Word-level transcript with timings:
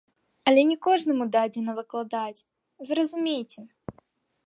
Але 0.51 0.63
не 0.69 0.77
кожнаму 0.85 1.27
дадзена 1.35 1.71
выкладаць, 1.81 2.43
зразумейце. 2.93 3.61